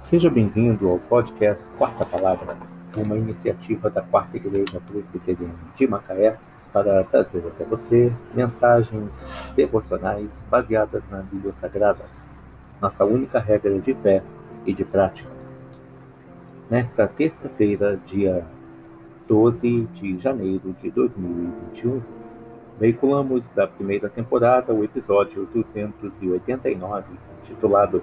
Seja 0.00 0.30
bem-vindo 0.30 0.88
ao 0.88 0.98
podcast 0.98 1.70
Quarta 1.76 2.06
Palavra, 2.06 2.56
uma 2.96 3.18
iniciativa 3.18 3.90
da 3.90 4.00
Quarta 4.00 4.38
Igreja 4.38 4.80
Presbiteriana 4.80 5.54
de 5.76 5.86
Macaé 5.86 6.38
para 6.72 7.04
trazer 7.04 7.46
até 7.46 7.64
você 7.64 8.10
mensagens 8.34 9.30
devocionais 9.54 10.42
baseadas 10.50 11.06
na 11.10 11.18
Bíblia 11.20 11.52
Sagrada, 11.52 12.06
nossa 12.80 13.04
única 13.04 13.38
regra 13.38 13.78
de 13.78 13.92
fé 13.92 14.22
e 14.64 14.72
de 14.72 14.86
prática. 14.86 15.28
Nesta 16.70 17.06
terça-feira, 17.06 18.00
dia 18.06 18.44
12 19.28 19.82
de 19.92 20.18
janeiro 20.18 20.74
de 20.80 20.90
2021, 20.90 22.00
veiculamos 22.80 23.50
da 23.50 23.66
primeira 23.66 24.08
temporada 24.08 24.72
o 24.72 24.82
episódio 24.82 25.46
289, 25.52 27.04
titulado 27.42 28.02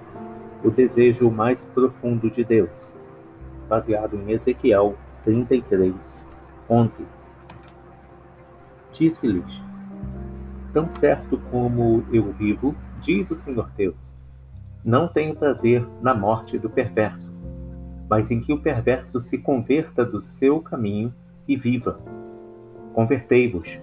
o 0.62 0.70
desejo 0.70 1.30
mais 1.30 1.64
profundo 1.64 2.30
de 2.30 2.44
Deus, 2.44 2.92
baseado 3.68 4.16
em 4.16 4.32
Ezequiel 4.32 4.96
33, 5.22 6.28
11. 6.68 7.06
Disse-lhes: 8.92 9.62
Tão 10.72 10.90
certo 10.90 11.38
como 11.50 12.04
eu 12.12 12.32
vivo, 12.32 12.74
diz 13.00 13.30
o 13.30 13.36
Senhor 13.36 13.70
Deus, 13.76 14.18
não 14.84 15.06
tenho 15.06 15.36
prazer 15.36 15.86
na 16.00 16.14
morte 16.14 16.58
do 16.58 16.68
perverso, 16.68 17.32
mas 18.08 18.30
em 18.30 18.40
que 18.40 18.52
o 18.52 18.60
perverso 18.60 19.20
se 19.20 19.38
converta 19.38 20.04
do 20.04 20.20
seu 20.20 20.60
caminho 20.60 21.12
e 21.46 21.56
viva. 21.56 22.00
Convertei-vos, 22.94 23.78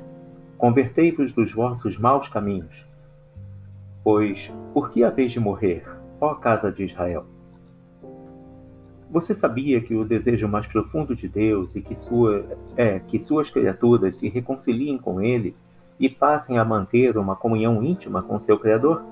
convertei-vos 0.58 1.32
dos 1.32 1.54
vossos 1.54 1.98
maus 1.98 2.28
caminhos. 2.28 2.86
Pois, 4.04 4.52
por 4.74 4.90
que 4.90 5.04
haveis 5.04 5.32
de 5.32 5.40
morrer? 5.40 6.05
Ó 6.26 6.34
casa 6.36 6.72
de 6.72 6.84
Israel. 6.84 7.26
Você 9.12 9.36
sabia 9.36 9.80
que 9.80 9.96
o 9.96 10.04
desejo 10.04 10.48
mais 10.48 10.66
profundo 10.66 11.16
de 11.16 11.28
Deus 11.28 11.76
e 11.76 11.82
que 11.82 11.96
sua, 11.96 12.44
é 12.76 13.00
que 13.00 13.20
suas 13.20 13.52
criaturas 13.52 14.16
se 14.18 14.28
reconciliem 14.28 14.98
com 14.98 15.22
Ele 15.22 15.56
e 16.00 16.10
passem 16.10 16.58
a 16.58 16.66
manter 16.66 17.16
uma 17.16 17.36
comunhão 17.36 17.84
íntima 17.84 18.24
com 18.24 18.40
seu 18.40 18.58
Criador? 18.58 19.06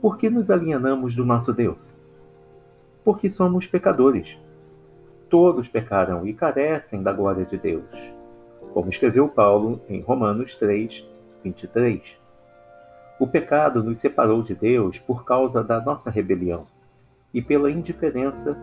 Por 0.00 0.16
que 0.16 0.30
nos 0.30 0.50
alienamos 0.50 1.14
do 1.14 1.24
nosso 1.24 1.52
Deus? 1.52 1.96
Porque 3.04 3.28
somos 3.28 3.66
pecadores. 3.66 4.38
Todos 5.28 5.68
pecaram 5.68 6.26
e 6.26 6.32
carecem 6.32 7.02
da 7.02 7.12
glória 7.12 7.44
de 7.44 7.58
Deus. 7.58 8.12
Como 8.72 8.88
escreveu 8.88 9.28
Paulo 9.28 9.80
em 9.88 10.00
Romanos 10.00 10.56
3, 10.56 11.06
23. 11.44 12.23
O 13.18 13.26
pecado 13.26 13.82
nos 13.82 14.00
separou 14.00 14.42
de 14.42 14.54
Deus 14.54 14.98
por 14.98 15.24
causa 15.24 15.62
da 15.62 15.80
nossa 15.80 16.10
rebelião 16.10 16.66
e 17.32 17.40
pela 17.40 17.70
indiferença 17.70 18.58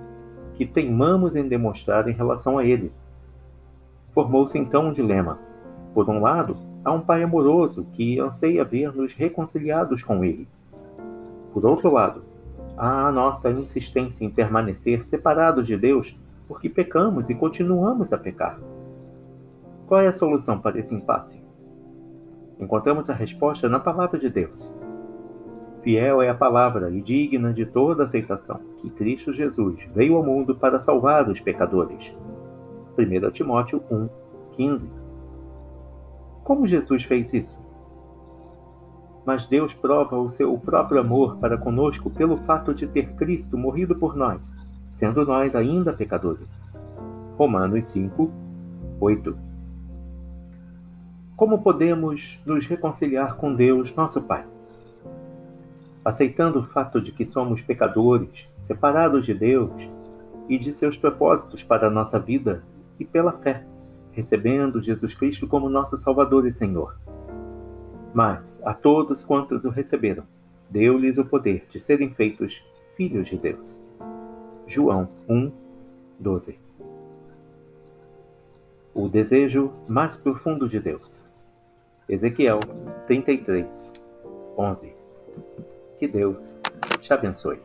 que 0.54 0.66
teimamos 0.66 1.36
em 1.36 1.48
demonstrar 1.48 2.08
em 2.10 2.14
relação 2.14 2.58
a 2.58 2.66
Ele. 2.66 2.92
Formou-se 4.14 4.58
então 4.58 4.88
um 4.88 4.94
dilema. 4.94 5.40
Por 5.94 6.10
um 6.10 6.20
lado, 6.20 6.58
há 6.84 6.92
um 6.92 7.02
Pai 7.02 7.24
amoroso 7.24 7.88
que 7.94 8.20
anseia 8.20 8.64
ver-nos 8.64 9.14
reconciliados 9.14 10.04
com 10.04 10.24
Ele. 10.24 10.48
Por 11.54 11.66
outro 11.66 11.92
lado, 11.92 12.24
há 12.78 13.08
a 13.08 13.12
nossa 13.12 13.50
insistência 13.50 14.26
em 14.26 14.30
permanecer 14.30 15.06
separados 15.06 15.66
de 15.66 15.78
Deus 15.78 16.18
porque 16.48 16.68
pecamos 16.68 17.30
e 17.30 17.36
continuamos 17.36 18.12
a 18.12 18.18
pecar. 18.18 18.60
Qual 19.88 20.02
é 20.02 20.08
a 20.08 20.14
solução 20.14 20.60
para 20.60 20.78
esse 20.78 20.94
impasse? 20.94 21.42
Encontramos 22.62 23.10
a 23.10 23.14
resposta 23.14 23.68
na 23.68 23.80
palavra 23.80 24.20
de 24.20 24.30
Deus. 24.30 24.72
Fiel 25.82 26.22
é 26.22 26.30
a 26.30 26.36
palavra 26.36 26.92
e 26.92 27.02
digna 27.02 27.52
de 27.52 27.66
toda 27.66 28.04
aceitação 28.04 28.62
que 28.78 28.90
Cristo 28.92 29.34
Jesus 29.34 29.90
veio 29.96 30.16
ao 30.16 30.24
mundo 30.24 30.56
para 30.56 30.80
salvar 30.80 31.28
os 31.28 31.40
pecadores. 31.40 32.16
1 32.98 33.32
Timóteo 33.32 33.84
1, 33.90 34.10
15. 34.54 34.90
Como 36.44 36.68
Jesus 36.68 37.04
fez 37.04 37.34
isso? 37.34 37.60
Mas 39.26 39.48
Deus 39.48 39.74
prova 39.74 40.18
o 40.18 40.30
seu 40.30 40.56
próprio 40.58 41.02
amor 41.02 41.38
para 41.38 41.58
conosco 41.58 42.10
pelo 42.12 42.38
fato 42.38 42.74
de 42.74 42.88
ter 42.88 43.14
Cristo 43.16 43.58
morrido 43.58 43.96
por 43.96 44.16
nós, 44.16 44.54
sendo 44.90 45.26
nós 45.26 45.56
ainda 45.56 45.94
pecadores. 45.94 46.64
Romanos 47.38 47.88
5, 47.88 48.32
8. 49.00 49.51
Como 51.36 51.62
podemos 51.62 52.40
nos 52.46 52.66
reconciliar 52.66 53.36
com 53.36 53.56
Deus, 53.56 53.96
nosso 53.96 54.22
Pai? 54.24 54.46
Aceitando 56.04 56.60
o 56.60 56.64
fato 56.64 57.02
de 57.02 57.12
que 57.12 57.26
somos 57.26 57.62
pecadores, 57.62 58.48
separados 58.60 59.26
de 59.26 59.34
Deus 59.34 59.90
e 60.48 60.58
de 60.58 60.74
seus 60.74 60.98
propósitos 60.98 61.64
para 61.64 61.88
a 61.88 61.92
nossa 61.92 62.20
vida, 62.20 62.64
e 63.00 63.06
pela 63.06 63.32
fé, 63.32 63.66
recebendo 64.12 64.82
Jesus 64.82 65.16
Cristo 65.16 65.48
como 65.48 65.70
nosso 65.70 65.98
Salvador 65.98 66.46
e 66.46 66.52
Senhor. 66.52 66.96
Mas 68.14 68.62
a 68.64 68.74
todos 68.74 69.24
quantos 69.24 69.66
o 69.66 69.70
receberam, 69.70 70.24
deu-lhes 70.70 71.18
o 71.18 71.26
poder 71.26 71.66
de 71.70 71.80
serem 71.80 72.14
feitos 72.14 72.64
filhos 72.96 73.28
de 73.28 73.38
Deus. 73.38 73.82
João 74.68 75.08
1, 75.28 75.52
12. 76.20 76.60
O 78.94 79.08
desejo 79.08 79.72
mais 79.88 80.18
profundo 80.18 80.68
de 80.68 80.78
Deus. 80.78 81.32
Ezequiel 82.10 82.60
33, 83.08 83.94
11. 84.58 84.94
Que 85.98 86.10
Deus 86.10 86.60
te 87.00 87.14
abençoe. 87.14 87.62